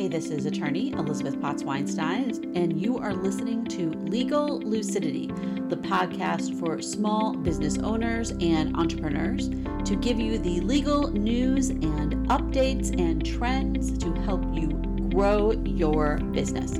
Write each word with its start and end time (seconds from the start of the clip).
Hey, 0.00 0.08
this 0.08 0.30
is 0.30 0.46
attorney 0.46 0.92
Elizabeth 0.92 1.38
Potts 1.42 1.62
Weinstein, 1.62 2.56
and 2.56 2.80
you 2.80 2.96
are 2.96 3.12
listening 3.12 3.66
to 3.66 3.90
Legal 3.90 4.58
Lucidity, 4.60 5.26
the 5.68 5.76
podcast 5.76 6.58
for 6.58 6.80
small 6.80 7.34
business 7.34 7.76
owners 7.76 8.30
and 8.40 8.74
entrepreneurs 8.76 9.50
to 9.84 9.98
give 10.00 10.18
you 10.18 10.38
the 10.38 10.60
legal 10.60 11.10
news 11.10 11.68
and 11.68 12.14
updates 12.28 12.98
and 12.98 13.26
trends 13.26 13.98
to 13.98 14.10
help 14.22 14.42
you 14.54 14.68
grow 15.10 15.52
your 15.66 16.16
business. 16.32 16.76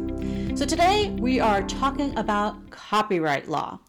So, 0.58 0.64
today 0.64 1.14
we 1.18 1.40
are 1.40 1.62
talking 1.64 2.16
about 2.16 2.70
copyright 2.70 3.50
law. 3.50 3.80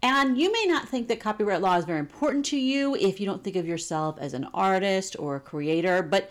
And 0.00 0.38
you 0.38 0.50
may 0.50 0.64
not 0.64 0.88
think 0.88 1.08
that 1.08 1.20
copyright 1.20 1.60
law 1.60 1.76
is 1.76 1.84
very 1.84 1.98
important 1.98 2.46
to 2.46 2.56
you 2.56 2.94
if 2.94 3.20
you 3.20 3.26
don't 3.26 3.44
think 3.44 3.56
of 3.56 3.66
yourself 3.66 4.16
as 4.18 4.32
an 4.32 4.46
artist 4.54 5.14
or 5.18 5.36
a 5.36 5.40
creator, 5.40 6.02
but 6.02 6.30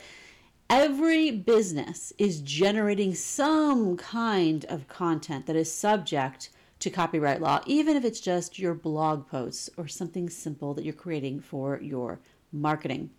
every 0.70 1.32
business 1.32 2.12
is 2.18 2.42
generating 2.42 3.16
some 3.16 3.96
kind 3.98 4.66
of 4.66 4.88
content 4.88 5.46
that 5.46 5.56
is 5.56 5.72
subject 5.72 6.50
to 6.80 6.90
copyright 6.90 7.42
law, 7.42 7.62
even 7.66 7.96
if 7.96 8.06
it's 8.06 8.20
just 8.20 8.60
your 8.60 8.74
blog 8.74 9.28
posts 9.28 9.70
or 9.78 9.88
something 9.88 10.30
simple 10.30 10.74
that 10.74 10.84
you're 10.84 10.94
creating 10.94 11.40
for 11.40 11.80
your 11.82 12.20
marketing. 12.52 13.10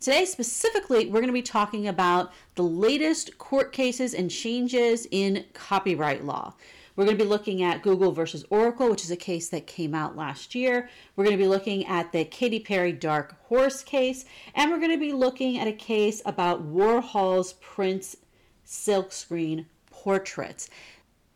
Today, 0.00 0.24
specifically, 0.24 1.06
we're 1.06 1.20
going 1.20 1.28
to 1.28 1.32
be 1.32 1.40
talking 1.40 1.88
about 1.88 2.32
the 2.56 2.62
latest 2.62 3.38
court 3.38 3.72
cases 3.72 4.12
and 4.12 4.30
changes 4.30 5.06
in 5.10 5.44
copyright 5.54 6.24
law. 6.24 6.54
We're 6.96 7.06
going 7.06 7.18
to 7.18 7.24
be 7.24 7.28
looking 7.28 7.62
at 7.62 7.82
Google 7.82 8.12
versus 8.12 8.44
Oracle, 8.50 8.88
which 8.88 9.02
is 9.02 9.10
a 9.10 9.16
case 9.16 9.48
that 9.48 9.66
came 9.66 9.94
out 9.94 10.16
last 10.16 10.54
year. 10.54 10.88
We're 11.16 11.24
going 11.24 11.36
to 11.36 11.42
be 11.42 11.48
looking 11.48 11.84
at 11.86 12.12
the 12.12 12.24
Katy 12.24 12.60
Perry 12.60 12.92
Dark 12.92 13.36
Horse 13.48 13.82
case, 13.82 14.24
and 14.54 14.70
we're 14.70 14.78
going 14.78 14.92
to 14.92 14.98
be 14.98 15.12
looking 15.12 15.58
at 15.58 15.66
a 15.66 15.72
case 15.72 16.22
about 16.24 16.72
Warhol's 16.72 17.54
Prince 17.54 18.16
silkscreen 18.64 19.66
portraits. 19.90 20.70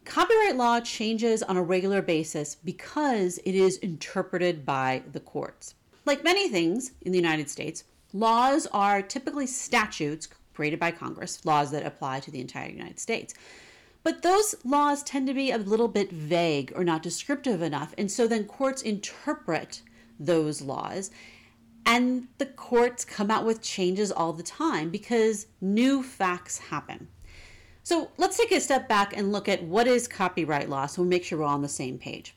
Copyright 0.05 0.56
law 0.56 0.78
changes 0.81 1.42
on 1.42 1.56
a 1.56 1.62
regular 1.62 2.03
basis 2.03 2.55
because 2.55 3.39
it 3.45 3.56
is 3.56 3.78
interpreted 3.78 4.65
by 4.65 5.03
the 5.12 5.20
courts. 5.20 5.75
Like 6.06 6.22
many 6.22 6.48
things 6.48 6.93
in 7.03 7.11
the 7.11 7.19
United 7.19 7.50
States, 7.50 7.83
laws 8.12 8.69
are 8.72 9.03
typically 9.03 9.48
statutes 9.48 10.28
created 10.55 10.78
by 10.78 10.93
Congress, 10.93 11.45
laws 11.45 11.72
that 11.72 11.84
apply 11.84 12.20
to 12.20 12.31
the 12.31 12.41
entire 12.41 12.70
United 12.70 12.98
States. 13.00 13.34
But 14.03 14.23
those 14.23 14.55
laws 14.65 15.03
tend 15.03 15.27
to 15.27 15.35
be 15.35 15.51
a 15.51 15.59
little 15.59 15.89
bit 15.89 16.11
vague 16.11 16.73
or 16.75 16.85
not 16.85 17.03
descriptive 17.03 17.63
enough. 17.63 17.95
And 17.99 18.11
so 18.11 18.27
then 18.27 18.45
courts 18.45 18.83
interpret 18.83 19.83
those 20.19 20.63
laws. 20.63 21.11
And 21.85 22.29
the 22.39 22.47
courts 22.47 23.05
come 23.05 23.31
out 23.31 23.45
with 23.45 23.63
changes 23.63 24.13
all 24.13 24.33
the 24.33 24.43
time 24.43 24.91
because 24.91 25.47
new 25.61 26.03
facts 26.03 26.59
happen. 26.59 27.09
So 27.83 28.11
let's 28.19 28.37
take 28.37 28.53
a 28.53 28.61
step 28.61 28.89
back 28.89 29.17
and 29.17 29.33
look 29.33 29.49
at 29.49 29.63
what 29.63 29.87
is 29.87 30.07
copyright 30.07 30.69
law 30.69 30.87
so 30.87 31.03
we 31.03 31.09
make 31.09 31.25
sure 31.25 31.39
we're 31.39 31.47
all 31.47 31.55
on 31.55 31.62
the 31.62 31.69
same 31.69 31.99
page. 31.99 32.35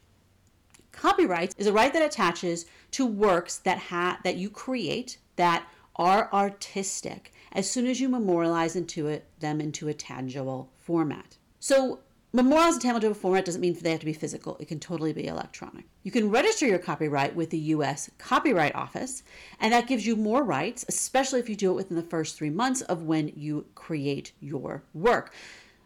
Copyright 0.93 1.53
is 1.57 1.67
a 1.67 1.73
right 1.73 1.91
that 1.91 2.05
attaches 2.05 2.65
to 2.91 3.05
works 3.05 3.57
that 3.57 3.77
ha- 3.77 4.19
that 4.23 4.37
you 4.37 4.49
create 4.49 5.17
that 5.35 5.67
are 5.97 6.31
artistic 6.31 7.33
as 7.51 7.69
soon 7.69 7.85
as 7.85 7.99
you 7.99 8.07
memorialize 8.07 8.75
into 8.75 9.07
it, 9.07 9.25
them 9.39 9.59
into 9.59 9.89
a 9.89 9.93
tangible 9.93 10.71
format. 10.79 11.37
So 11.63 11.99
memorials 12.33 12.77
in 12.77 12.81
tangible 12.81 13.13
format 13.13 13.45
doesn't 13.45 13.61
mean 13.61 13.77
they 13.79 13.91
have 13.91 13.99
to 13.99 14.05
be 14.07 14.13
physical. 14.13 14.57
It 14.59 14.67
can 14.67 14.79
totally 14.79 15.13
be 15.13 15.27
electronic. 15.27 15.85
You 16.01 16.09
can 16.09 16.31
register 16.31 16.65
your 16.65 16.79
copyright 16.79 17.35
with 17.35 17.51
the 17.51 17.59
U.S. 17.75 18.09
Copyright 18.17 18.73
Office, 18.73 19.21
and 19.59 19.71
that 19.71 19.85
gives 19.85 20.03
you 20.03 20.15
more 20.15 20.43
rights, 20.43 20.83
especially 20.89 21.39
if 21.39 21.47
you 21.47 21.55
do 21.55 21.69
it 21.69 21.75
within 21.75 21.97
the 21.97 22.01
first 22.01 22.35
three 22.35 22.49
months 22.49 22.81
of 22.81 23.03
when 23.03 23.31
you 23.35 23.67
create 23.75 24.31
your 24.39 24.81
work. 24.95 25.35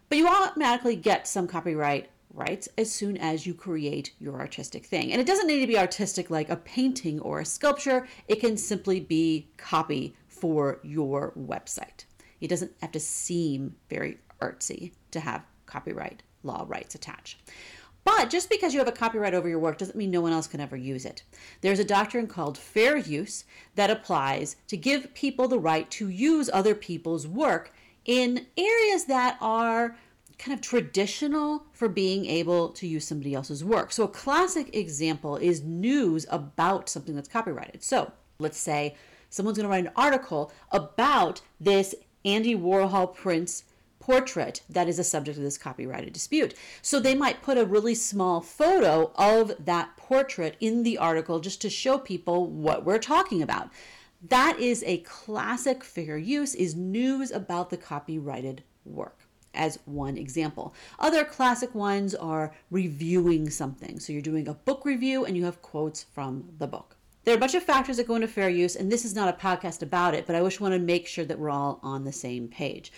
But 0.08 0.16
you 0.16 0.26
automatically 0.26 0.96
get 0.96 1.28
some 1.28 1.46
copyright 1.46 2.08
rights 2.32 2.70
as 2.78 2.90
soon 2.90 3.18
as 3.18 3.46
you 3.46 3.52
create 3.52 4.14
your 4.18 4.40
artistic 4.40 4.86
thing. 4.86 5.12
And 5.12 5.20
it 5.20 5.26
doesn't 5.26 5.46
need 5.46 5.60
to 5.60 5.66
be 5.66 5.78
artistic 5.78 6.30
like 6.30 6.48
a 6.48 6.56
painting 6.56 7.20
or 7.20 7.40
a 7.40 7.44
sculpture, 7.44 8.08
it 8.28 8.40
can 8.40 8.56
simply 8.56 8.98
be 8.98 9.50
copy 9.58 10.16
for 10.26 10.80
your 10.82 11.34
website. 11.38 12.06
It 12.40 12.48
doesn't 12.48 12.72
have 12.80 12.92
to 12.92 13.00
seem 13.00 13.74
very 13.90 14.20
artsy 14.40 14.92
to 15.10 15.20
have 15.20 15.44
copyright 15.66 16.22
law 16.42 16.64
rights 16.68 16.94
attach. 16.94 17.38
But 18.04 18.30
just 18.30 18.48
because 18.48 18.72
you 18.72 18.78
have 18.78 18.88
a 18.88 18.92
copyright 18.92 19.34
over 19.34 19.48
your 19.48 19.58
work 19.58 19.78
doesn't 19.78 19.96
mean 19.96 20.12
no 20.12 20.20
one 20.20 20.32
else 20.32 20.46
can 20.46 20.60
ever 20.60 20.76
use 20.76 21.04
it. 21.04 21.24
There's 21.60 21.80
a 21.80 21.84
doctrine 21.84 22.28
called 22.28 22.56
fair 22.56 22.96
use 22.96 23.44
that 23.74 23.90
applies 23.90 24.54
to 24.68 24.76
give 24.76 25.12
people 25.12 25.48
the 25.48 25.58
right 25.58 25.90
to 25.90 26.08
use 26.08 26.48
other 26.52 26.76
people's 26.76 27.26
work 27.26 27.74
in 28.04 28.46
areas 28.56 29.06
that 29.06 29.36
are 29.40 29.96
kind 30.38 30.54
of 30.54 30.60
traditional 30.60 31.64
for 31.72 31.88
being 31.88 32.26
able 32.26 32.68
to 32.68 32.86
use 32.86 33.06
somebody 33.06 33.34
else's 33.34 33.64
work. 33.64 33.90
So, 33.90 34.04
a 34.04 34.08
classic 34.08 34.74
example 34.76 35.36
is 35.36 35.62
news 35.62 36.26
about 36.30 36.88
something 36.88 37.16
that's 37.16 37.28
copyrighted. 37.28 37.82
So, 37.82 38.12
let's 38.38 38.58
say 38.58 38.94
someone's 39.30 39.58
going 39.58 39.64
to 39.64 39.70
write 39.70 39.86
an 39.86 39.92
article 39.96 40.52
about 40.70 41.40
this 41.58 41.94
Andy 42.24 42.54
Warhol 42.54 43.14
Prince 43.14 43.64
portrait 43.98 44.62
that 44.68 44.88
is 44.88 44.98
a 44.98 45.04
subject 45.04 45.36
of 45.36 45.44
this 45.44 45.58
copyrighted 45.58 46.12
dispute. 46.12 46.54
So 46.82 47.00
they 47.00 47.14
might 47.14 47.42
put 47.42 47.58
a 47.58 47.64
really 47.64 47.94
small 47.94 48.40
photo 48.40 49.12
of 49.16 49.52
that 49.64 49.96
portrait 49.96 50.56
in 50.60 50.82
the 50.82 50.98
article 50.98 51.40
just 51.40 51.60
to 51.62 51.70
show 51.70 51.98
people 51.98 52.46
what 52.46 52.84
we're 52.84 52.98
talking 52.98 53.42
about. 53.42 53.70
That 54.22 54.58
is 54.58 54.82
a 54.86 54.98
classic 54.98 55.84
fair 55.84 56.16
use 56.16 56.54
is 56.54 56.74
news 56.74 57.30
about 57.30 57.70
the 57.70 57.76
copyrighted 57.76 58.62
work 58.84 59.20
as 59.54 59.78
one 59.86 60.16
example. 60.16 60.74
Other 60.98 61.24
classic 61.24 61.74
ones 61.74 62.14
are 62.14 62.54
reviewing 62.70 63.50
something. 63.50 63.98
So 63.98 64.12
you're 64.12 64.22
doing 64.22 64.48
a 64.48 64.54
book 64.54 64.84
review 64.84 65.24
and 65.24 65.36
you 65.36 65.44
have 65.44 65.62
quotes 65.62 66.02
from 66.02 66.44
the 66.58 66.66
book. 66.66 66.96
There 67.24 67.34
are 67.34 67.36
a 67.36 67.40
bunch 67.40 67.54
of 67.54 67.64
factors 67.64 67.96
that 67.96 68.06
go 68.06 68.14
into 68.14 68.28
fair 68.28 68.48
use, 68.48 68.76
and 68.76 68.92
this 68.92 69.04
is 69.04 69.12
not 69.12 69.28
a 69.28 69.36
podcast 69.36 69.82
about 69.82 70.14
it, 70.14 70.28
but 70.28 70.36
I 70.36 70.40
just 70.42 70.60
want 70.60 70.74
to 70.74 70.78
make 70.78 71.08
sure 71.08 71.24
that 71.24 71.40
we're 71.40 71.50
all 71.50 71.80
on 71.82 72.04
the 72.04 72.12
same 72.12 72.46
page. 72.46 72.92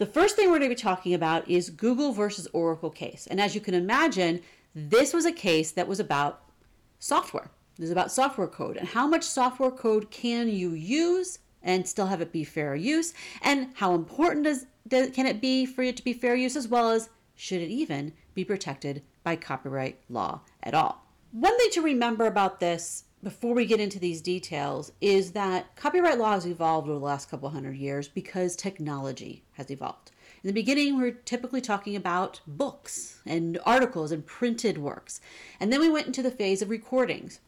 The 0.00 0.06
first 0.06 0.34
thing 0.34 0.46
we're 0.46 0.58
going 0.58 0.70
to 0.70 0.74
be 0.74 0.80
talking 0.80 1.12
about 1.12 1.46
is 1.46 1.68
Google 1.68 2.12
versus 2.12 2.48
Oracle 2.54 2.88
case. 2.88 3.28
And 3.30 3.38
as 3.38 3.54
you 3.54 3.60
can 3.60 3.74
imagine, 3.74 4.40
this 4.74 5.12
was 5.12 5.26
a 5.26 5.30
case 5.30 5.72
that 5.72 5.86
was 5.86 6.00
about 6.00 6.40
software. 6.98 7.50
It 7.78 7.82
was 7.82 7.90
about 7.90 8.10
software 8.10 8.46
code 8.46 8.78
and 8.78 8.88
how 8.88 9.06
much 9.06 9.24
software 9.24 9.70
code 9.70 10.10
can 10.10 10.48
you 10.48 10.70
use 10.70 11.40
and 11.62 11.86
still 11.86 12.06
have 12.06 12.22
it 12.22 12.32
be 12.32 12.44
fair 12.44 12.74
use 12.74 13.12
and 13.42 13.72
how 13.74 13.94
important 13.94 14.44
does, 14.44 14.64
does 14.88 15.10
can 15.10 15.26
it 15.26 15.38
be 15.38 15.66
for 15.66 15.82
it 15.82 15.98
to 15.98 16.02
be 16.02 16.14
fair 16.14 16.34
use 16.34 16.56
as 16.56 16.66
well 16.66 16.88
as 16.88 17.10
should 17.36 17.60
it 17.60 17.68
even 17.68 18.14
be 18.32 18.42
protected 18.42 19.02
by 19.22 19.36
copyright 19.36 20.00
law 20.08 20.40
at 20.62 20.72
all. 20.72 21.04
One 21.32 21.58
thing 21.58 21.72
to 21.72 21.82
remember 21.82 22.24
about 22.24 22.58
this 22.58 23.04
before 23.22 23.54
we 23.54 23.66
get 23.66 23.80
into 23.80 23.98
these 23.98 24.22
details 24.22 24.92
is 25.00 25.32
that 25.32 25.76
copyright 25.76 26.18
law 26.18 26.32
has 26.32 26.46
evolved 26.46 26.88
over 26.88 26.98
the 26.98 27.04
last 27.04 27.30
couple 27.30 27.50
hundred 27.50 27.76
years 27.76 28.08
because 28.08 28.56
technology 28.56 29.44
has 29.52 29.70
evolved. 29.70 30.10
In 30.42 30.48
the 30.48 30.54
beginning, 30.54 30.96
we 30.96 31.08
are 31.08 31.12
typically 31.12 31.60
talking 31.60 31.96
about 31.96 32.40
books 32.46 33.20
and 33.26 33.58
articles 33.66 34.10
and 34.10 34.24
printed 34.24 34.78
works. 34.78 35.20
And 35.58 35.70
then 35.70 35.80
we 35.80 35.90
went 35.90 36.06
into 36.06 36.22
the 36.22 36.30
phase 36.30 36.62
of 36.62 36.70
recordings 36.70 37.40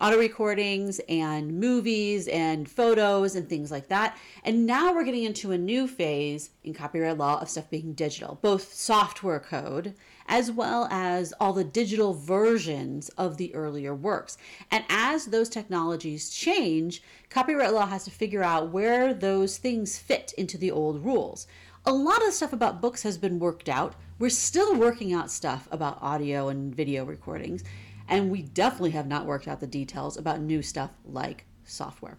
auto 0.00 0.18
recordings 0.18 1.00
and 1.08 1.58
movies 1.58 2.28
and 2.28 2.68
photos 2.68 3.34
and 3.34 3.48
things 3.48 3.70
like 3.70 3.88
that. 3.88 4.16
And 4.44 4.66
now 4.66 4.92
we're 4.92 5.04
getting 5.04 5.24
into 5.24 5.52
a 5.52 5.58
new 5.58 5.86
phase 5.86 6.50
in 6.64 6.74
copyright 6.74 7.18
law 7.18 7.40
of 7.40 7.48
stuff 7.48 7.70
being 7.70 7.92
digital, 7.92 8.38
both 8.42 8.72
software 8.72 9.40
code 9.40 9.94
as 10.28 10.52
well 10.52 10.86
as 10.90 11.32
all 11.40 11.52
the 11.52 11.64
digital 11.64 12.12
versions 12.12 13.08
of 13.10 13.38
the 13.38 13.54
earlier 13.54 13.94
works. 13.94 14.36
And 14.70 14.84
as 14.88 15.26
those 15.26 15.48
technologies 15.48 16.28
change, 16.28 17.02
copyright 17.30 17.72
law 17.72 17.86
has 17.86 18.04
to 18.04 18.10
figure 18.10 18.42
out 18.42 18.70
where 18.70 19.14
those 19.14 19.56
things 19.56 19.98
fit 19.98 20.34
into 20.36 20.58
the 20.58 20.70
old 20.70 21.04
rules. 21.04 21.46
A 21.86 21.92
lot 21.92 22.26
of 22.26 22.34
stuff 22.34 22.52
about 22.52 22.82
books 22.82 23.02
has 23.02 23.16
been 23.16 23.38
worked 23.38 23.68
out. 23.68 23.94
We're 24.18 24.30
still 24.30 24.74
working 24.74 25.14
out 25.14 25.30
stuff 25.30 25.66
about 25.70 26.02
audio 26.02 26.48
and 26.48 26.74
video 26.74 27.04
recordings. 27.04 27.64
And 28.08 28.30
we 28.30 28.42
definitely 28.42 28.90
have 28.92 29.06
not 29.06 29.26
worked 29.26 29.46
out 29.46 29.60
the 29.60 29.66
details 29.66 30.16
about 30.16 30.40
new 30.40 30.62
stuff 30.62 30.90
like 31.04 31.44
software. 31.64 32.18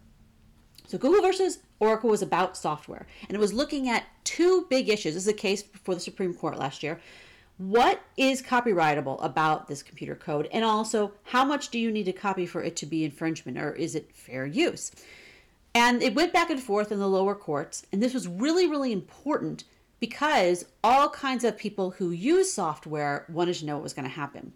So 0.88 0.98
Google 0.98 1.22
versus 1.22 1.60
Oracle 1.80 2.10
was 2.10 2.22
about 2.22 2.58
software, 2.58 3.06
and 3.28 3.36
it 3.36 3.40
was 3.40 3.54
looking 3.54 3.90
at 3.90 4.06
two 4.24 4.66
big 4.70 4.90
issues. 4.90 5.14
This 5.14 5.24
is 5.24 5.28
a 5.28 5.34
case 5.34 5.62
before 5.62 5.94
the 5.94 6.02
Supreme 6.02 6.34
Court 6.34 6.58
last 6.58 6.82
year. 6.82 7.00
What 7.58 8.02
is 8.18 8.42
copyrightable 8.42 9.24
about 9.24 9.68
this 9.68 9.84
computer 9.84 10.16
code? 10.16 10.48
And 10.52 10.64
also, 10.64 11.12
how 11.26 11.44
much 11.46 11.70
do 11.70 11.78
you 11.78 11.92
need 11.92 12.06
to 12.06 12.14
copy 12.14 12.46
for 12.46 12.64
it 12.64 12.76
to 12.78 12.86
be 12.86 13.04
infringement, 13.04 13.58
or 13.58 13.74
is 13.74 13.96
it 13.96 14.16
fair 14.16 14.46
use? 14.46 14.92
And 15.76 16.02
it 16.02 16.16
went 16.16 16.34
back 16.34 16.50
and 16.50 16.62
forth 16.62 16.92
in 16.92 17.00
the 17.00 17.08
lower 17.08 17.36
courts, 17.36 17.86
and 17.92 18.02
this 18.02 18.14
was 18.14 18.28
really, 18.28 18.66
really 18.66 18.92
important 18.92 19.66
because 20.00 20.66
all 20.84 21.10
kinds 21.10 21.44
of 21.44 21.58
people 21.58 21.92
who 21.92 22.12
use 22.12 22.52
software 22.52 23.26
wanted 23.30 23.56
to 23.56 23.66
know 23.66 23.76
what 23.76 23.84
was 23.84 23.94
going 23.94 24.08
to 24.08 24.16
happen. 24.16 24.54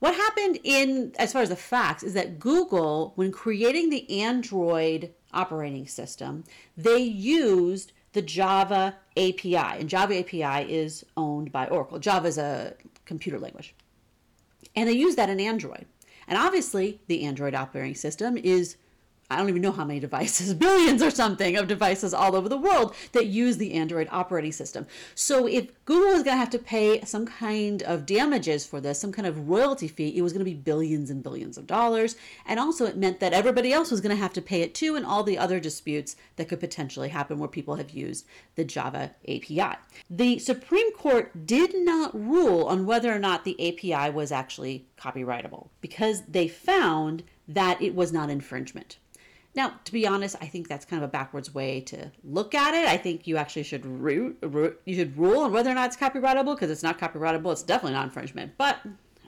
What 0.00 0.14
happened 0.14 0.58
in, 0.64 1.12
as 1.18 1.32
far 1.32 1.42
as 1.42 1.48
the 1.48 1.56
facts, 1.56 2.02
is 2.02 2.14
that 2.14 2.38
Google, 2.38 3.12
when 3.16 3.32
creating 3.32 3.90
the 3.90 4.20
Android 4.20 5.14
operating 5.32 5.86
system, 5.86 6.44
they 6.76 6.98
used 6.98 7.92
the 8.12 8.22
Java 8.22 8.96
API. 9.16 9.56
And 9.56 9.88
Java 9.88 10.18
API 10.18 10.72
is 10.72 11.04
owned 11.16 11.52
by 11.52 11.66
Oracle. 11.66 11.98
Java 11.98 12.28
is 12.28 12.38
a 12.38 12.74
computer 13.04 13.38
language. 13.38 13.74
And 14.76 14.88
they 14.88 14.92
use 14.92 15.16
that 15.16 15.30
in 15.30 15.40
Android. 15.40 15.86
And 16.26 16.38
obviously, 16.38 17.00
the 17.06 17.24
Android 17.24 17.54
operating 17.54 17.94
system 17.94 18.36
is 18.36 18.76
I 19.30 19.36
don't 19.36 19.48
even 19.48 19.62
know 19.62 19.72
how 19.72 19.84
many 19.84 20.00
devices, 20.00 20.52
billions 20.54 21.02
or 21.02 21.10
something 21.10 21.56
of 21.56 21.66
devices 21.66 22.12
all 22.12 22.36
over 22.36 22.48
the 22.48 22.58
world 22.58 22.94
that 23.12 23.26
use 23.26 23.56
the 23.56 23.72
Android 23.72 24.06
operating 24.10 24.52
system. 24.52 24.86
So 25.14 25.46
if 25.46 25.84
Google 25.86 26.12
was 26.12 26.22
going 26.22 26.34
to 26.34 26.40
have 26.40 26.50
to 26.50 26.58
pay 26.58 27.00
some 27.02 27.24
kind 27.24 27.82
of 27.82 28.04
damages 28.04 28.66
for 28.66 28.80
this, 28.80 29.00
some 29.00 29.12
kind 29.12 29.26
of 29.26 29.48
royalty 29.48 29.88
fee, 29.88 30.16
it 30.16 30.22
was 30.22 30.32
going 30.32 30.44
to 30.44 30.50
be 30.50 30.54
billions 30.54 31.10
and 31.10 31.22
billions 31.22 31.56
of 31.56 31.66
dollars. 31.66 32.16
And 32.44 32.60
also 32.60 32.84
it 32.84 32.98
meant 32.98 33.20
that 33.20 33.32
everybody 33.32 33.72
else 33.72 33.90
was 33.90 34.00
going 34.00 34.14
to 34.14 34.22
have 34.22 34.34
to 34.34 34.42
pay 34.42 34.60
it 34.60 34.74
too 34.74 34.94
and 34.94 35.06
all 35.06 35.22
the 35.22 35.38
other 35.38 35.58
disputes 35.58 36.16
that 36.36 36.48
could 36.48 36.60
potentially 36.60 37.08
happen 37.08 37.38
where 37.38 37.48
people 37.48 37.76
have 37.76 37.90
used 37.90 38.26
the 38.56 38.64
Java 38.64 39.12
API. 39.26 39.78
The 40.10 40.38
Supreme 40.38 40.92
Court 40.92 41.46
did 41.46 41.74
not 41.74 42.14
rule 42.14 42.64
on 42.64 42.84
whether 42.84 43.12
or 43.12 43.18
not 43.18 43.44
the 43.44 43.56
API 43.68 44.10
was 44.10 44.30
actually 44.30 44.86
copyrightable 44.98 45.68
because 45.80 46.22
they 46.22 46.46
found 46.48 47.22
that 47.48 47.80
it 47.80 47.94
was 47.94 48.12
not 48.12 48.30
infringement. 48.30 48.98
Now, 49.56 49.74
to 49.84 49.92
be 49.92 50.06
honest, 50.06 50.34
I 50.40 50.46
think 50.46 50.68
that's 50.68 50.84
kind 50.84 51.02
of 51.02 51.08
a 51.08 51.12
backwards 51.12 51.54
way 51.54 51.80
to 51.82 52.10
look 52.24 52.54
at 52.54 52.74
it. 52.74 52.88
I 52.88 52.96
think 52.96 53.26
you 53.26 53.36
actually 53.36 53.62
should 53.62 53.86
root, 53.86 54.38
you 54.84 54.94
should 54.94 55.16
rule 55.16 55.40
on 55.40 55.52
whether 55.52 55.70
or 55.70 55.74
not 55.74 55.86
it's 55.86 55.96
copyrightable 55.96 56.56
because 56.56 56.70
it's 56.70 56.82
not 56.82 56.98
copyrightable. 56.98 57.52
It's 57.52 57.62
definitely 57.62 57.92
not 57.92 58.04
infringement. 58.04 58.56
But 58.58 58.78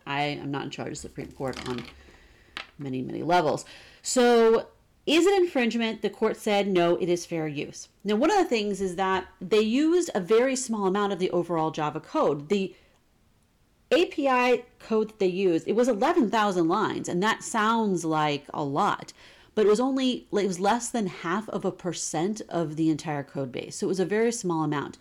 I 0.06 0.22
am 0.22 0.50
not 0.50 0.64
in 0.64 0.70
charge 0.70 0.88
of 0.88 0.94
the 0.94 1.00
Supreme 1.00 1.30
Court 1.32 1.68
on 1.68 1.84
many 2.78 3.02
many 3.02 3.22
levels. 3.22 3.64
So, 4.02 4.68
is 5.06 5.26
it 5.26 5.40
infringement? 5.40 6.02
The 6.02 6.10
court 6.10 6.36
said 6.36 6.66
no, 6.66 6.96
it 6.96 7.08
is 7.08 7.24
fair 7.24 7.46
use. 7.46 7.88
Now, 8.02 8.16
one 8.16 8.30
of 8.30 8.38
the 8.38 8.44
things 8.44 8.80
is 8.80 8.96
that 8.96 9.28
they 9.40 9.60
used 9.60 10.10
a 10.14 10.20
very 10.20 10.56
small 10.56 10.86
amount 10.86 11.12
of 11.12 11.20
the 11.20 11.30
overall 11.30 11.70
Java 11.70 12.00
code. 12.00 12.48
The 12.48 12.74
API 13.92 14.64
code 14.80 15.10
that 15.10 15.18
they 15.20 15.28
used, 15.28 15.68
it 15.68 15.76
was 15.76 15.86
11,000 15.86 16.66
lines, 16.66 17.08
and 17.08 17.22
that 17.22 17.44
sounds 17.44 18.04
like 18.04 18.46
a 18.52 18.64
lot 18.64 19.12
but 19.56 19.64
it 19.64 19.70
was 19.70 19.80
only 19.80 20.28
it 20.30 20.46
was 20.46 20.60
less 20.60 20.90
than 20.90 21.06
half 21.08 21.48
of 21.48 21.64
a 21.64 21.72
percent 21.72 22.42
of 22.48 22.76
the 22.76 22.90
entire 22.90 23.24
code 23.24 23.50
base. 23.50 23.76
So 23.76 23.86
it 23.86 23.88
was 23.88 23.98
a 23.98 24.04
very 24.04 24.30
small 24.30 24.62
amount. 24.62 24.98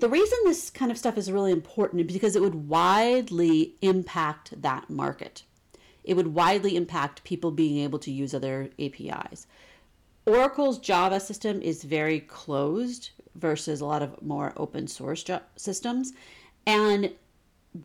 The 0.00 0.08
reason 0.08 0.36
this 0.44 0.68
kind 0.68 0.90
of 0.90 0.98
stuff 0.98 1.16
is 1.16 1.30
really 1.30 1.52
important 1.52 2.00
is 2.00 2.12
because 2.12 2.34
it 2.34 2.42
would 2.42 2.68
widely 2.68 3.76
impact 3.80 4.60
that 4.60 4.90
market. 4.90 5.44
It 6.02 6.14
would 6.14 6.34
widely 6.34 6.76
impact 6.76 7.22
people 7.22 7.52
being 7.52 7.78
able 7.78 8.00
to 8.00 8.10
use 8.10 8.34
other 8.34 8.70
APIs. 8.80 9.46
Oracle's 10.26 10.78
Java 10.78 11.20
system 11.20 11.62
is 11.62 11.84
very 11.84 12.18
closed 12.18 13.10
versus 13.36 13.80
a 13.80 13.86
lot 13.86 14.02
of 14.02 14.20
more 14.20 14.52
open 14.56 14.88
source 14.88 15.24
systems. 15.54 16.12
And 16.66 17.12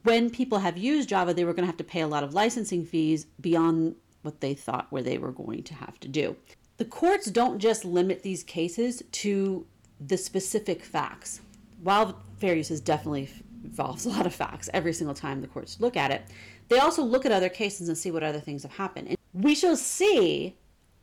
when 0.04 0.31
people 0.31 0.58
have 0.60 0.78
used 0.78 1.10
Java, 1.10 1.36
they 1.36 1.46
were 1.46 1.54
going 1.54 1.64
to 1.64 1.72
have 1.72 1.78
to 1.78 1.84
pay 1.84 2.02
a 2.02 2.08
lot 2.08 2.24
of 2.24 2.34
licensing 2.34 2.84
fees 2.84 3.28
beyond 3.40 3.96
what 4.21 4.42
they 4.42 4.54
thought 4.54 4.88
where 4.89 5.04
they 5.04 5.18
were 5.18 5.31
going 5.31 5.63
to 5.63 5.74
have 5.74 6.00
to 6.01 6.07
do. 6.07 6.36
The 6.77 6.86
courts 6.86 7.27
don't 7.27 7.60
just 7.60 7.83
limit 7.83 8.24
these 8.24 8.44
cases 8.44 9.04
to 9.12 9.66
the 10.00 10.18
specific 10.18 10.83
facts. 10.83 11.42
While 11.83 12.21
fair 12.39 12.56
use 12.56 12.71
is 12.71 12.81
definitely 12.81 13.30
involves 13.63 14.06
a 14.07 14.10
lot 14.10 14.25
of 14.25 14.33
facts 14.33 14.69
every 14.74 14.94
single 14.94 15.16
time 15.16 15.42
the 15.42 15.48
courts 15.48 15.80
look 15.80 15.98
at 15.98 16.12
it, 16.12 16.24
they 16.69 16.80
also 16.80 17.04
look 17.04 17.25
at 17.25 17.31
other 17.31 17.50
cases 17.50 17.88
and 17.88 17.98
see 17.98 18.12
what 18.12 18.24
other 18.24 18.39
things 18.39 18.63
have 18.63 18.74
happened. 18.74 19.10
And 19.10 19.18
we 19.33 19.56
shall 19.56 19.75
see 19.75 20.56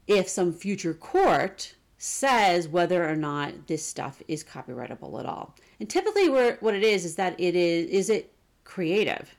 if 0.07 0.29
some 0.29 0.53
future 0.53 0.95
court 0.95 1.75
says 1.99 2.69
whether 2.69 3.09
or 3.09 3.17
not 3.17 3.67
this 3.67 3.85
stuff 3.85 4.23
is 4.29 4.45
copyrightable 4.45 5.19
at 5.19 5.27
all. 5.27 5.55
And 5.81 5.89
typically 5.89 6.29
what 6.29 6.75
it 6.75 6.83
is 6.83 7.05
is 7.05 7.17
that 7.17 7.39
it 7.39 7.57
is 7.57 7.89
is 7.91 8.11
it 8.11 8.33
creative? 8.65 9.35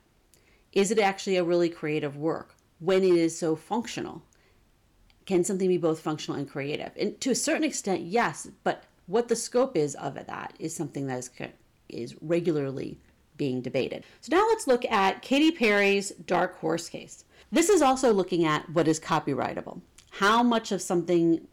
Is 0.73 0.91
it 0.91 0.99
actually 0.99 1.37
a 1.37 1.43
really 1.43 1.69
creative 1.69 2.17
work? 2.17 2.56
When 2.79 3.03
it 3.03 3.15
is 3.15 3.37
so 3.37 3.55
functional? 3.55 4.23
Can 5.25 5.43
something 5.43 5.67
be 5.67 5.77
both 5.77 5.99
functional 5.99 6.39
and 6.39 6.49
creative? 6.49 6.91
And 6.97 7.19
to 7.21 7.31
a 7.31 7.35
certain 7.35 7.63
extent, 7.63 8.01
yes, 8.01 8.47
but 8.63 8.83
what 9.07 9.27
the 9.27 9.35
scope 9.35 9.75
is 9.75 9.95
of 9.95 10.13
that 10.15 10.53
is 10.59 10.75
something 10.75 11.07
that 11.07 11.19
is, 11.19 11.29
is 11.89 12.15
regularly 12.21 12.99
being 13.35 13.61
debated. 13.61 14.03
So 14.21 14.35
now 14.35 14.45
let's 14.47 14.67
look 14.67 14.85
at 14.85 15.21
Katy 15.21 15.51
Perry's 15.51 16.09
Dark 16.11 16.59
Horse 16.59 16.89
case. 16.89 17.23
This 17.51 17.69
is 17.69 17.81
also 17.81 18.11
looking 18.11 18.45
at 18.45 18.69
what 18.69 18.87
is 18.87 18.99
copyrightable. 18.99 19.81
How 20.11 20.43
much 20.43 20.71
of 20.71 20.81
something 20.81 21.47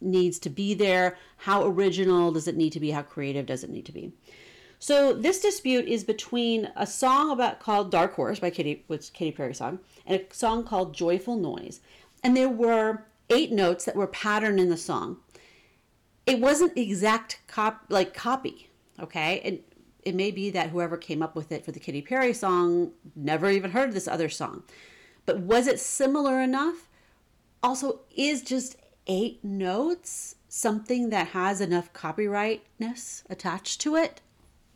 needs 0.00 0.38
to 0.40 0.50
be 0.50 0.74
there? 0.74 1.16
How 1.38 1.64
original 1.64 2.32
does 2.32 2.46
it 2.46 2.56
need 2.56 2.72
to 2.72 2.80
be? 2.80 2.90
How 2.90 3.02
creative 3.02 3.46
does 3.46 3.64
it 3.64 3.70
need 3.70 3.86
to 3.86 3.92
be? 3.92 4.12
So 4.82 5.12
this 5.12 5.40
dispute 5.40 5.86
is 5.86 6.04
between 6.04 6.70
a 6.74 6.86
song 6.86 7.30
about 7.30 7.60
called 7.60 7.90
Dark 7.90 8.14
Horse 8.14 8.40
by 8.40 8.48
Katy, 8.48 8.82
which 8.86 9.12
Katy 9.12 9.30
Perry 9.30 9.54
song, 9.54 9.80
and 10.06 10.18
a 10.18 10.34
song 10.34 10.64
called 10.64 10.94
Joyful 10.94 11.36
Noise. 11.36 11.80
And 12.24 12.34
there 12.34 12.48
were 12.48 13.04
eight 13.28 13.52
notes 13.52 13.84
that 13.84 13.94
were 13.94 14.06
patterned 14.06 14.58
in 14.58 14.70
the 14.70 14.78
song. 14.78 15.18
It 16.24 16.40
wasn't 16.40 16.78
exact 16.78 17.40
cop 17.46 17.84
like 17.90 18.14
copy, 18.14 18.70
okay? 18.98 19.42
And 19.44 19.58
it 20.02 20.14
may 20.14 20.30
be 20.30 20.48
that 20.48 20.70
whoever 20.70 20.96
came 20.96 21.22
up 21.22 21.36
with 21.36 21.52
it 21.52 21.62
for 21.62 21.72
the 21.72 21.80
Katy 21.80 22.00
Perry 22.00 22.32
song 22.32 22.92
never 23.14 23.50
even 23.50 23.72
heard 23.72 23.92
this 23.92 24.08
other 24.08 24.30
song. 24.30 24.62
But 25.26 25.40
was 25.40 25.66
it 25.66 25.78
similar 25.78 26.40
enough? 26.40 26.88
Also, 27.62 28.00
is 28.16 28.40
just 28.40 28.76
eight 29.06 29.44
notes 29.44 30.36
something 30.48 31.10
that 31.10 31.28
has 31.28 31.60
enough 31.60 31.92
copyrightness 31.92 33.24
attached 33.28 33.82
to 33.82 33.94
it? 33.96 34.22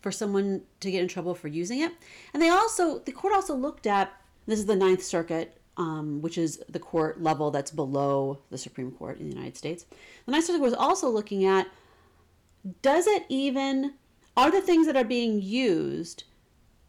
For 0.05 0.13
someone 0.13 0.61
to 0.81 0.91
get 0.91 1.01
in 1.01 1.09
trouble 1.09 1.35
for 1.35 1.49
using 1.49 1.81
it. 1.81 1.91
And 2.35 2.43
they 2.43 2.51
also, 2.51 2.99
the 2.99 3.11
court 3.11 3.33
also 3.33 3.55
looked 3.55 3.87
at 3.87 4.13
this 4.45 4.59
is 4.59 4.67
the 4.67 4.77
Ninth 4.77 5.03
Circuit, 5.03 5.57
um, 5.79 6.21
which 6.21 6.37
is 6.37 6.63
the 6.69 6.79
court 6.79 7.23
level 7.23 7.51
that's 7.51 7.71
below 7.71 8.39
the 8.51 8.59
Supreme 8.59 8.93
Court 8.93 9.19
in 9.19 9.31
the 9.31 9.35
United 9.35 9.57
States. 9.57 9.87
The 10.27 10.33
Ninth 10.33 10.45
Circuit 10.45 10.61
was 10.61 10.75
also 10.75 11.09
looking 11.09 11.47
at 11.47 11.69
does 12.83 13.07
it 13.07 13.25
even, 13.31 13.95
are 14.37 14.51
the 14.51 14.61
things 14.61 14.87
that 14.87 14.97
are 14.97 15.05
being 15.05 15.41
used 15.41 16.25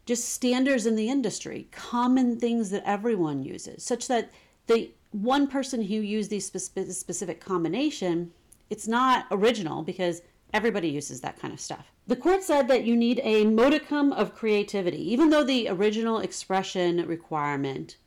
just 0.06 0.28
standards 0.28 0.86
in 0.86 0.98
the 0.98 1.10
industry, 1.10 1.70
common 1.72 2.38
things 2.38 2.70
that 2.72 2.84
everyone 2.86 3.44
uses, 3.44 3.82
such 3.82 4.10
that 4.10 4.30
the 4.68 4.92
one 5.12 5.48
person 5.48 5.82
who 5.82 5.96
used 5.96 6.30
these 6.30 6.46
specific 6.46 7.40
combination, 7.40 8.32
it's 8.70 8.90
not 8.90 9.26
original 9.32 9.84
because 9.84 10.22
everybody 10.54 10.90
uses 10.90 11.22
that 11.22 11.40
kind 11.40 11.54
of 11.54 11.60
stuff. 11.60 11.92
The 12.08 12.16
court 12.16 12.44
said 12.44 12.68
that 12.68 12.86
you 12.86 12.96
need 12.96 13.20
a 13.24 13.46
modicum 13.46 14.14
of 14.14 14.36
creativity. 14.36 15.12
Even 15.12 15.30
though 15.30 15.44
the 15.44 15.68
original 15.70 16.20
expression 16.20 17.06
requirement, 17.08 17.98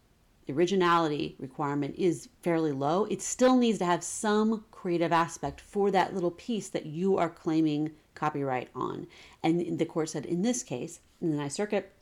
the 0.47 0.53
originality 0.53 1.37
requirement 1.39 1.95
is 1.97 2.29
fairly 2.43 2.73
low, 2.73 3.05
it 3.07 3.21
still 3.21 3.57
needs 3.57 3.79
to 3.79 3.85
have 3.85 4.05
some 4.05 4.65
creative 4.71 5.13
aspect 5.13 5.61
for 5.61 5.91
that 5.91 6.15
little 6.15 6.31
piece 6.31 6.69
that 6.69 6.87
you 6.87 7.19
are 7.19 7.29
claiming 7.29 7.91
copyright 8.15 8.69
on. 8.75 9.07
And 9.43 9.79
the 9.79 9.85
court 9.85 10.11
said 10.11 10.25
in 10.25 10.43
this 10.43 10.63
case, 10.63 11.01
in 11.21 11.31
the 11.31 11.37
Ninth 11.37 11.53
Circuit, 11.53 11.93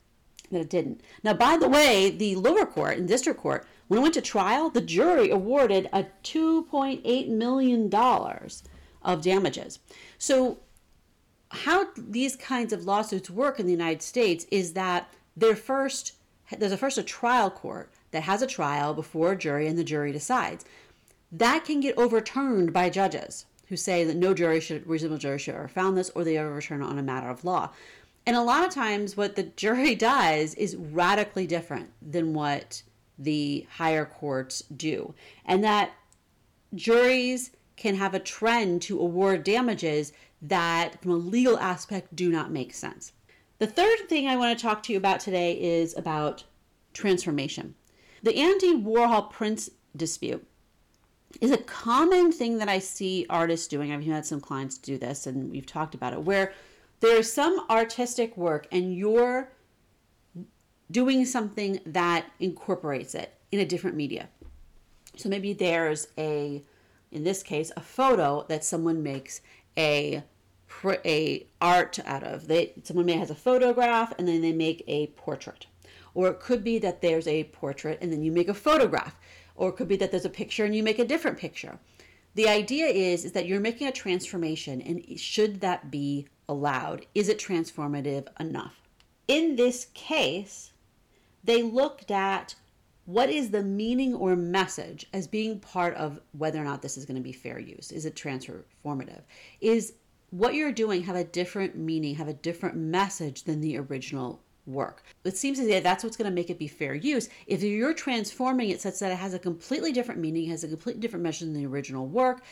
that 0.51 0.61
it 0.61 0.69
didn't. 0.69 1.01
Now, 1.23 1.33
by 1.33 1.57
the 1.57 1.67
way, 1.67 2.09
the 2.09 2.35
lower 2.35 2.65
court 2.65 2.97
and 2.97 3.07
district 3.07 3.39
court, 3.39 3.67
when 3.87 3.99
it 3.99 4.01
went 4.01 4.13
to 4.13 4.21
trial, 4.21 4.69
the 4.69 4.81
jury 4.81 5.29
awarded 5.29 5.89
a 5.91 6.05
$2.8 6.23 7.27
million 7.29 7.89
of 9.07 9.21
damages. 9.21 9.79
So 10.19 10.59
how 11.49 11.87
these 11.97 12.35
kinds 12.35 12.73
of 12.73 12.83
lawsuits 12.83 13.29
work 13.29 13.59
in 13.59 13.65
the 13.65 13.71
United 13.71 14.03
States 14.03 14.45
is 14.51 14.73
that 14.73 15.11
they're 15.35 15.55
first 15.55 16.13
there's 16.59 16.71
a 16.71 16.77
first 16.77 16.97
a 16.97 17.03
trial 17.03 17.49
court 17.49 17.91
that 18.11 18.23
has 18.23 18.41
a 18.41 18.47
trial 18.47 18.93
before 18.93 19.33
a 19.33 19.37
jury 19.37 19.67
and 19.67 19.77
the 19.77 19.83
jury 19.83 20.11
decides. 20.11 20.63
That 21.31 21.65
can 21.65 21.81
get 21.81 21.97
overturned 21.97 22.71
by 22.71 22.89
judges 22.89 23.45
who 23.67 23.75
say 23.75 24.05
that 24.05 24.15
no 24.15 24.33
jury 24.33 24.61
should 24.61 24.87
reasonable 24.87 25.17
jury 25.17 25.39
should 25.39 25.55
have 25.55 25.71
found 25.71 25.97
this 25.97 26.09
or 26.11 26.23
they 26.23 26.37
overturn 26.37 26.81
it 26.81 26.85
on 26.85 26.97
a 26.97 27.03
matter 27.03 27.29
of 27.29 27.43
law. 27.43 27.71
And 28.25 28.35
a 28.35 28.41
lot 28.41 28.65
of 28.65 28.73
times 28.73 29.15
what 29.15 29.35
the 29.35 29.43
jury 29.43 29.95
does 30.13 30.53
is 30.55 30.75
radically 30.75 31.47
different 31.47 31.91
than 32.01 32.33
what 32.33 32.81
the 33.17 33.65
higher 33.71 34.05
courts 34.05 34.63
do. 34.75 35.13
And 35.45 35.63
that 35.63 35.91
juries 36.75 37.51
can 37.77 37.95
have 37.95 38.13
a 38.13 38.19
trend 38.19 38.81
to 38.81 38.99
award 38.99 39.43
damages 39.43 40.11
that, 40.41 41.01
from 41.01 41.11
a 41.11 41.15
legal 41.15 41.57
aspect, 41.59 42.15
do 42.15 42.29
not 42.29 42.51
make 42.51 42.73
sense. 42.73 43.13
The 43.59 43.67
third 43.67 44.09
thing 44.09 44.27
I 44.27 44.35
want 44.35 44.57
to 44.57 44.61
talk 44.61 44.83
to 44.83 44.91
you 44.91 44.97
about 44.97 45.19
today 45.19 45.53
is 45.53 45.95
about 45.97 46.43
transformation. 46.93 47.75
The 48.21 48.35
Andy 48.35 48.75
Warhol 48.75 49.31
Prince 49.31 49.69
dispute 49.95 50.45
is 51.41 51.51
a 51.51 51.57
common 51.57 52.31
thing 52.31 52.57
that 52.57 52.69
I 52.69 52.79
see 52.79 53.25
artists 53.29 53.67
doing. 53.67 53.91
I've 53.91 54.03
had 54.03 54.25
some 54.25 54.41
clients 54.41 54.77
do 54.77 54.97
this, 54.97 55.27
and 55.27 55.49
we've 55.49 55.65
talked 55.65 55.95
about 55.95 56.13
it, 56.13 56.21
where 56.21 56.53
there's 56.99 57.31
some 57.31 57.65
artistic 57.69 58.35
work 58.37 58.67
and 58.71 58.95
you're 58.95 59.51
doing 60.89 61.25
something 61.25 61.79
that 61.85 62.25
incorporates 62.39 63.13
it 63.13 63.33
in 63.51 63.59
a 63.59 63.65
different 63.65 63.95
media. 63.95 64.29
So 65.15 65.29
maybe 65.29 65.53
there's 65.53 66.07
a, 66.17 66.63
in 67.11 67.23
this 67.23 67.43
case, 67.43 67.71
a 67.75 67.81
photo 67.81 68.45
that 68.49 68.63
someone 68.63 69.03
makes 69.03 69.41
a 69.77 70.23
a 71.05 71.47
art 71.61 71.99
out 72.05 72.23
of. 72.23 72.47
They 72.47 72.73
someone 72.83 73.05
may 73.05 73.13
has 73.13 73.29
a 73.29 73.35
photograph 73.35 74.13
and 74.17 74.27
then 74.27 74.41
they 74.41 74.53
make 74.53 74.83
a 74.87 75.07
portrait. 75.07 75.67
Or 76.13 76.27
it 76.29 76.39
could 76.39 76.63
be 76.63 76.79
that 76.79 77.01
there's 77.01 77.27
a 77.27 77.45
portrait 77.45 77.99
and 78.01 78.11
then 78.11 78.23
you 78.23 78.31
make 78.31 78.49
a 78.49 78.53
photograph. 78.53 79.15
Or 79.55 79.69
it 79.69 79.75
could 79.75 79.87
be 79.87 79.97
that 79.97 80.11
there's 80.11 80.25
a 80.25 80.29
picture 80.29 80.65
and 80.65 80.75
you 80.75 80.83
make 80.83 80.99
a 80.99 81.05
different 81.05 81.37
picture. 81.37 81.79
The 82.35 82.47
idea 82.47 82.87
is, 82.87 83.25
is 83.25 83.31
that 83.31 83.47
you're 83.47 83.59
making 83.59 83.87
a 83.87 83.91
transformation 83.91 84.81
and 84.81 85.19
should 85.19 85.61
that 85.61 85.89
be 85.89 86.27
allowed? 86.47 87.05
Is 87.15 87.29
it 87.29 87.39
transformative 87.39 88.27
enough? 88.39 88.81
In 89.27 89.55
this 89.55 89.87
case, 89.93 90.71
they 91.43 91.63
looked 91.63 92.11
at 92.11 92.55
what 93.07 93.29
is 93.29 93.51
the 93.51 93.63
meaning 93.63 94.13
or 94.13 94.35
message 94.35 95.05
as 95.13 95.27
being 95.27 95.61
part 95.61 95.95
of 95.95 96.19
whether 96.33 96.59
or 96.59 96.65
not 96.65 96.81
this 96.81 96.97
is 96.97 97.05
going 97.05 97.15
to 97.15 97.21
be 97.21 97.31
fair 97.31 97.57
use? 97.57 97.89
Is 97.89 98.05
it 98.05 98.15
transformative? 98.15 99.21
Is 99.61 99.93
what 100.31 100.55
you're 100.55 100.73
doing 100.73 101.03
have 101.03 101.15
a 101.15 101.23
different 101.23 101.77
meaning, 101.77 102.15
have 102.15 102.27
a 102.27 102.33
different 102.33 102.75
message 102.75 103.43
than 103.43 103.61
the 103.61 103.77
original 103.77 104.41
work. 104.65 105.03
It 105.23 105.37
seems 105.37 105.57
as 105.57 105.67
if 105.67 105.83
that's 105.83 106.03
what's 106.03 106.17
going 106.17 106.29
to 106.29 106.35
make 106.35 106.49
it 106.49 106.59
be 106.59 106.67
fair 106.67 106.95
use. 106.95 107.29
If 107.47 107.63
you're 107.63 107.93
transforming 107.93 108.71
it 108.71 108.81
such 108.81 108.99
that 108.99 109.13
it 109.13 109.17
has 109.17 109.33
a 109.33 109.39
completely 109.39 109.93
different 109.93 110.19
meaning, 110.19 110.49
has 110.49 110.65
a 110.65 110.67
completely 110.67 110.99
different 110.99 111.23
message 111.23 111.47
than 111.47 111.53
the 111.53 111.65
original 111.65 112.07
work, 112.07 112.43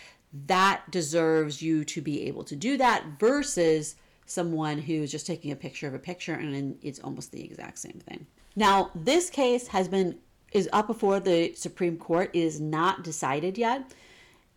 that 0.48 0.90
deserves 0.90 1.62
you 1.62 1.84
to 1.84 2.02
be 2.02 2.28
able 2.28 2.46
to 2.46 2.56
do 2.56 2.78
that 2.78 3.04
versus 3.20 3.98
someone 4.26 4.78
who's 4.78 5.12
just 5.12 5.28
taking 5.28 5.52
a 5.52 5.56
picture 5.56 5.88
of 5.88 5.94
a 5.94 6.00
picture 6.00 6.34
and 6.34 6.78
it's 6.82 7.00
almost 7.00 7.34
the 7.34 7.44
exact 7.44 7.78
same 7.78 8.00
thing. 8.08 8.26
Now, 8.56 8.92
this 8.96 9.30
case 9.30 9.68
has 9.68 9.90
been 9.90 10.18
is 10.56 10.70
up 10.74 10.88
before 10.88 11.20
the 11.20 11.54
Supreme 11.54 11.98
Court. 11.98 12.30
It 12.34 12.40
is 12.40 12.62
not 12.62 13.04
decided 13.04 13.58
yet 13.58 13.94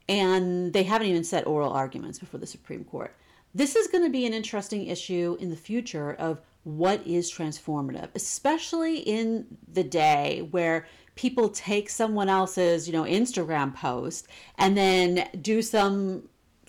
and 0.09 0.73
they 0.73 0.85
haven't 0.85 1.09
even 1.09 1.25
set 1.25 1.47
oral 1.47 1.73
arguments 1.73 2.19
before 2.19 2.40
the 2.40 2.47
Supreme 2.47 2.85
Court. 2.85 3.14
This 3.55 3.76
is 3.76 3.88
going 3.88 4.05
to 4.05 4.11
be 4.11 4.26
an 4.26 4.33
interesting 4.33 4.87
issue 4.87 5.37
in 5.40 5.50
the 5.50 5.57
future 5.57 6.14
of 6.14 6.40
what 6.64 7.07
is 7.07 7.33
transformative, 7.33 8.09
especially 8.14 8.99
in 8.99 9.47
the 9.73 9.85
day 9.85 10.47
where 10.50 10.87
people 11.14 11.49
take 11.49 11.90
someone 11.90 12.28
else's, 12.28 12.87
you 12.87 12.93
know, 12.93 13.05
Instagram 13.05 13.75
post 13.75 14.28
and 14.57 14.76
then 14.76 15.28
do 15.40 15.62
some 15.62 16.28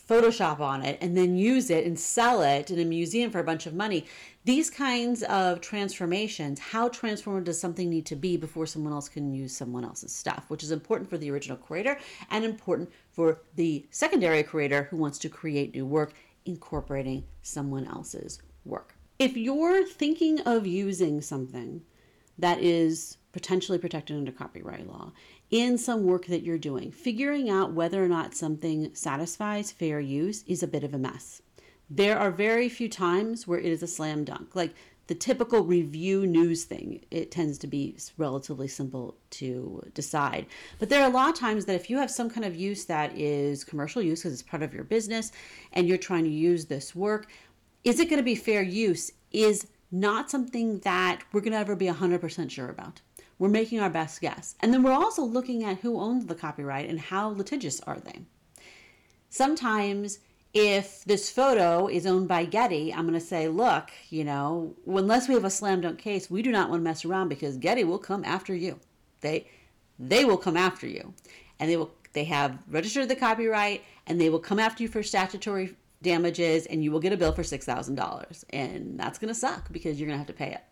Photoshop 0.09 0.59
on 0.59 0.81
it 0.81 0.98
and 1.01 1.15
then 1.15 1.38
use 1.38 1.69
it 1.69 1.86
and 1.86 2.00
sell 2.00 2.41
it 2.41 2.71
in 2.71 2.79
a 2.79 2.86
museum 2.86 3.29
for 3.29 3.39
a 3.39 3.43
bunch 3.43 3.67
of 3.67 3.75
money. 3.75 4.05
These 4.50 4.72
kinds 4.72 5.22
of 5.22 5.62
transformations, 5.62 6.58
how 6.58 6.89
transformative 6.89 7.44
does 7.44 7.62
something 7.62 7.88
need 7.88 8.08
to 8.08 8.15
be 8.15 8.36
before 8.36 8.65
someone 8.65 8.94
else 8.94 9.08
can 9.08 9.32
use 9.32 9.56
someone 9.56 9.86
else's 9.86 10.12
stuff, 10.12 10.46
which 10.48 10.63
is 10.63 10.72
important 10.72 11.08
for 11.08 11.20
the 11.20 11.29
original 11.29 11.56
creator 11.56 12.00
and 12.32 12.44
important 12.44 12.89
for 13.12 13.41
the 13.53 13.86
secondary 13.91 14.41
creator 14.41 14.88
who 14.89 14.98
wants 14.98 15.20
to 15.20 15.29
create 15.29 15.75
new 15.75 15.86
work 15.86 16.13
incorporating 16.46 17.25
someone 17.44 17.86
else's 17.86 18.41
work. 18.65 18.96
If 19.20 19.38
you're 19.38 19.86
thinking 19.86 20.39
of 20.41 20.65
using 20.65 21.22
something 21.22 21.84
that 22.39 22.60
is 22.60 23.20
potentially 23.32 23.77
protected 23.77 24.18
under 24.18 24.32
copyright 24.32 24.88
law 24.88 25.12
in 25.51 25.77
some 25.77 26.06
work 26.06 26.25
that 26.25 26.41
you're 26.41 26.58
doing, 26.58 26.91
figuring 26.91 27.51
out 27.51 27.74
whether 27.74 28.03
or 28.03 28.08
not 28.08 28.34
something 28.34 28.96
satisfies 28.96 29.72
fair 29.72 30.00
use 30.00 30.44
is 30.48 30.63
a 30.63 30.68
bit 30.68 30.84
of 30.84 30.96
a 30.96 30.98
mess. 30.98 31.44
There 31.89 32.17
are 32.17 32.31
very 32.31 32.69
few 32.69 32.88
times 32.88 33.48
where 33.48 33.60
it 33.60 33.65
is 33.65 33.81
a 33.81 33.88
slam 33.88 34.24
dunk. 34.24 34.55
Like 34.55 34.75
the 35.08 35.15
typical 35.15 35.63
review 35.63 36.27
news 36.27 36.65
thing, 36.65 37.03
it 37.10 37.31
tends 37.31 37.58
to 37.60 37.67
be 37.67 37.98
relatively 38.17 38.67
simple 38.67 39.17
to 39.31 39.84
decide. 39.96 40.46
But 40.77 40.89
there 40.89 41.01
are 41.01 41.10
a 41.10 41.13
lot 41.13 41.29
of 41.29 41.36
times 41.36 41.65
that 41.65 41.75
if 41.75 41.89
you 41.89 41.98
have 41.98 42.12
some 42.12 42.29
kind 42.29 42.46
of 42.46 42.55
use 42.55 42.86
that 42.86 43.17
is 43.17 43.63
commercial 43.63 44.03
use 44.03 44.22
because 44.22 44.34
it's 44.34 44.48
part 44.48 44.62
of 44.62 44.74
your 44.74 44.84
business 44.84 45.31
and 45.74 45.88
you're 45.88 45.98
trying 45.98 46.25
to 46.25 46.29
use 46.29 46.65
this 46.65 46.96
work, 46.96 47.27
is 47.84 48.00
it 48.00 48.10
going 48.10 48.19
to 48.19 48.24
be 48.24 48.36
fair 48.36 48.62
use? 48.62 49.12
Is 49.31 49.65
not 49.91 50.29
something 50.29 50.79
that 50.79 51.22
we're 51.31 51.41
going 51.41 51.53
to 51.53 51.58
ever 51.58 51.75
be 51.75 51.88
100% 51.88 52.51
sure 52.51 52.69
about. 52.69 53.01
We're 53.39 53.50
making 53.50 53.79
our 53.79 53.89
best 53.89 54.22
guess. 54.22 54.55
And 54.60 54.72
then 54.74 54.84
we're 54.84 54.91
also 54.91 55.24
looking 55.24 55.63
at 55.63 55.79
who 55.79 56.00
owns 56.00 56.27
the 56.27 56.36
copyright 56.36 56.89
and 56.89 57.00
how 57.00 57.29
litigious 57.29 57.79
are 57.81 58.00
they. 58.00 58.22
Sometimes 59.29 60.19
if 60.53 61.03
this 61.06 61.29
photo 61.29 61.88
is 61.88 62.06
owned 62.06 62.27
by 62.27 62.46
Getty, 62.46 62.94
I'm 62.94 63.08
going 63.08 63.13
to 63.13 63.25
say, 63.25 63.48
look, 63.48 63.91
you 64.10 64.24
know, 64.24 64.75
unless 64.88 65.27
we 65.27 65.36
have 65.36 65.46
a 65.46 65.50
slam 65.50 65.82
dunk 65.82 66.00
case, 66.00 66.29
we 66.29 66.41
do 66.41 66.51
not 66.51 66.70
want 66.70 66.79
to 66.79 66.84
mess 66.84 67.06
around 67.06 67.29
because 67.29 67.58
Getty 67.58 67.84
will 67.84 68.00
come 68.00 68.24
after 68.25 68.56
you. 68.56 68.79
They 69.22 69.48
they 70.00 70.24
will 70.25 70.38
come 70.38 70.58
after 70.58 70.88
you. 70.88 71.13
And 71.60 71.70
they 71.70 71.77
will 71.77 71.91
they 72.13 72.24
have 72.25 72.58
registered 72.70 73.10
the 73.10 73.15
copyright 73.15 73.84
and 74.08 74.20
they 74.20 74.29
will 74.29 74.39
come 74.39 74.60
after 74.60 74.82
you 74.82 74.89
for 74.89 75.03
statutory 75.03 75.75
damages 76.01 76.65
and 76.65 76.84
you 76.84 76.91
will 76.91 77.00
get 77.00 77.13
a 77.13 77.18
bill 77.18 77.34
for 77.34 77.44
$6,000 77.44 78.44
and 78.51 79.00
that's 79.00 79.20
going 79.20 79.27
to 79.27 79.39
suck 79.39 79.72
because 79.72 80.00
you're 80.00 80.08
going 80.08 80.15
to 80.15 80.18
have 80.18 80.27
to 80.27 80.34
pay 80.34 80.51
it. 80.51 80.63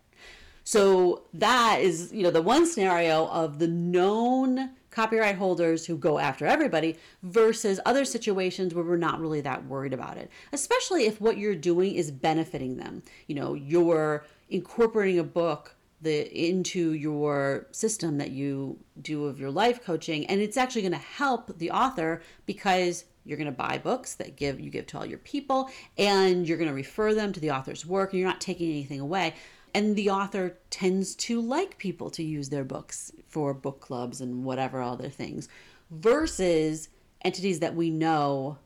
So 0.64 1.22
that 1.34 1.78
is, 1.80 2.12
you 2.12 2.22
know, 2.22 2.30
the 2.30 2.42
one 2.42 2.66
scenario 2.66 3.26
of 3.28 3.58
the 3.58 3.68
known 3.68 4.70
copyright 4.90 5.36
holders 5.36 5.86
who 5.86 5.96
go 5.96 6.18
after 6.18 6.46
everybody 6.46 6.96
versus 7.22 7.80
other 7.84 8.04
situations 8.04 8.74
where 8.74 8.84
we're 8.84 8.96
not 8.96 9.20
really 9.20 9.40
that 9.40 9.66
worried 9.66 9.92
about 9.92 10.16
it, 10.16 10.30
especially 10.52 11.06
if 11.06 11.20
what 11.20 11.38
you're 11.38 11.54
doing 11.54 11.94
is 11.94 12.10
benefiting 12.10 12.76
them. 12.76 13.02
You 13.26 13.34
know, 13.34 13.54
you're 13.54 14.24
incorporating 14.48 15.18
a 15.18 15.24
book 15.24 15.74
the 16.00 16.48
into 16.48 16.92
your 16.92 17.66
system 17.72 18.18
that 18.18 18.30
you 18.30 18.78
do 19.02 19.24
of 19.26 19.40
your 19.40 19.50
life 19.50 19.84
coaching 19.84 20.26
and 20.26 20.40
it's 20.40 20.56
actually 20.56 20.82
going 20.82 20.92
to 20.92 20.98
help 20.98 21.58
the 21.58 21.70
author 21.70 22.22
because 22.46 23.04
you're 23.24 23.36
going 23.36 23.46
to 23.46 23.52
buy 23.52 23.78
books 23.78 24.14
that 24.14 24.36
give 24.36 24.60
you 24.60 24.70
give 24.70 24.86
to 24.86 24.98
all 24.98 25.04
your 25.04 25.18
people 25.18 25.68
and 25.96 26.46
you're 26.46 26.56
going 26.56 26.68
to 26.68 26.74
refer 26.74 27.14
them 27.14 27.32
to 27.32 27.40
the 27.40 27.50
author's 27.50 27.84
work 27.84 28.12
and 28.12 28.20
you're 28.20 28.28
not 28.28 28.40
taking 28.40 28.70
anything 28.70 29.00
away 29.00 29.34
and 29.74 29.96
the 29.96 30.10
author 30.10 30.58
tends 30.70 31.14
to 31.14 31.40
like 31.40 31.78
people 31.78 32.10
to 32.10 32.22
use 32.22 32.48
their 32.48 32.64
books 32.64 33.12
for 33.26 33.54
book 33.54 33.80
clubs 33.80 34.20
and 34.20 34.44
whatever 34.44 34.82
other 34.82 35.08
things 35.08 35.48
versus 35.90 36.88
entities 37.22 37.60
that 37.60 37.74
we 37.74 37.90
know 37.90 38.58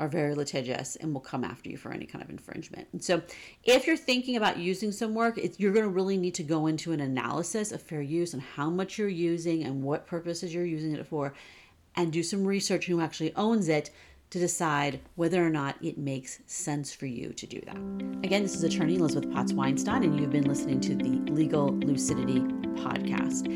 are 0.00 0.08
very 0.08 0.34
litigious 0.34 0.96
and 0.96 1.12
will 1.12 1.20
come 1.20 1.44
after 1.44 1.68
you 1.68 1.76
for 1.76 1.92
any 1.92 2.06
kind 2.06 2.24
of 2.24 2.30
infringement. 2.30 2.88
And 2.92 3.04
so, 3.04 3.20
if 3.64 3.86
you're 3.86 3.98
thinking 3.98 4.36
about 4.36 4.56
using 4.56 4.92
some 4.92 5.14
work, 5.14 5.38
you're 5.58 5.74
going 5.74 5.84
to 5.84 5.90
really 5.90 6.16
need 6.16 6.34
to 6.36 6.42
go 6.42 6.66
into 6.66 6.92
an 6.92 7.00
analysis 7.00 7.70
of 7.70 7.82
fair 7.82 8.00
use 8.00 8.32
and 8.32 8.42
how 8.42 8.70
much 8.70 8.96
you're 8.96 9.08
using 9.08 9.62
and 9.62 9.82
what 9.82 10.06
purposes 10.06 10.54
you're 10.54 10.64
using 10.64 10.94
it 10.94 11.06
for, 11.06 11.34
and 11.96 12.12
do 12.12 12.22
some 12.22 12.46
research 12.46 12.86
who 12.86 13.00
actually 13.00 13.34
owns 13.36 13.68
it 13.68 13.90
to 14.30 14.38
decide 14.38 15.00
whether 15.16 15.44
or 15.44 15.50
not 15.50 15.76
it 15.82 15.98
makes 15.98 16.40
sense 16.46 16.94
for 16.94 17.06
you 17.06 17.32
to 17.32 17.46
do 17.46 17.60
that. 17.66 17.76
Again, 18.24 18.42
this 18.42 18.54
is 18.54 18.62
attorney 18.62 18.96
Elizabeth 18.96 19.32
Potts 19.32 19.52
Weinstein, 19.52 20.04
and 20.04 20.18
you've 20.18 20.30
been 20.30 20.46
listening 20.46 20.80
to 20.82 20.94
the 20.94 21.32
Legal 21.32 21.68
Lucidity 21.78 22.40
podcast. 22.80 23.46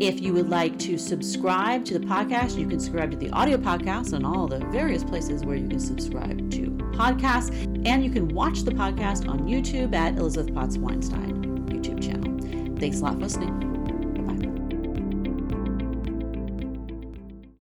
If 0.00 0.20
you 0.20 0.32
would 0.34 0.48
like 0.48 0.78
to 0.80 0.98
subscribe 0.98 1.84
to 1.86 1.98
the 1.98 2.06
podcast, 2.06 2.56
you 2.56 2.68
can 2.68 2.78
subscribe 2.78 3.10
to 3.10 3.16
the 3.16 3.30
audio 3.30 3.56
podcast 3.56 4.14
on 4.14 4.24
all 4.24 4.46
the 4.46 4.58
various 4.66 5.02
places 5.02 5.44
where 5.44 5.56
you 5.56 5.66
can 5.66 5.80
subscribe 5.80 6.50
to 6.52 6.66
podcasts. 6.92 7.50
And 7.86 8.04
you 8.04 8.10
can 8.10 8.28
watch 8.28 8.62
the 8.62 8.72
podcast 8.72 9.28
on 9.28 9.40
YouTube 9.40 9.94
at 9.94 10.16
Elizabeth 10.16 10.54
Potts 10.54 10.78
Weinstein 10.78 11.66
YouTube 11.68 12.02
channel. 12.02 12.76
Thanks 12.78 13.00
a 13.00 13.04
lot 13.04 13.14
for 13.14 13.20
listening. 13.20 13.77